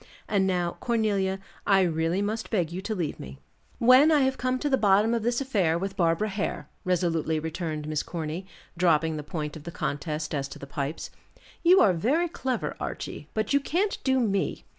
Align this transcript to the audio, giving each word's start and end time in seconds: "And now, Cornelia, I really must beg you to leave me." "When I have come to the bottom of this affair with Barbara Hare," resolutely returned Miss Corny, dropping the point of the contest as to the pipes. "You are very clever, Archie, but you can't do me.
"And 0.27 0.47
now, 0.47 0.77
Cornelia, 0.79 1.37
I 1.67 1.81
really 1.81 2.23
must 2.23 2.49
beg 2.49 2.71
you 2.71 2.81
to 2.81 2.95
leave 2.95 3.19
me." 3.19 3.37
"When 3.77 4.09
I 4.11 4.21
have 4.21 4.35
come 4.39 4.57
to 4.57 4.67
the 4.67 4.75
bottom 4.75 5.13
of 5.13 5.21
this 5.21 5.41
affair 5.41 5.77
with 5.77 5.95
Barbara 5.95 6.29
Hare," 6.29 6.67
resolutely 6.83 7.39
returned 7.39 7.87
Miss 7.87 8.01
Corny, 8.01 8.47
dropping 8.75 9.17
the 9.17 9.21
point 9.21 9.55
of 9.55 9.63
the 9.63 9.69
contest 9.69 10.33
as 10.33 10.47
to 10.47 10.57
the 10.57 10.65
pipes. 10.65 11.11
"You 11.61 11.81
are 11.81 11.93
very 11.93 12.27
clever, 12.29 12.75
Archie, 12.79 13.29
but 13.35 13.53
you 13.53 13.59
can't 13.59 13.99
do 14.03 14.19
me. 14.19 14.63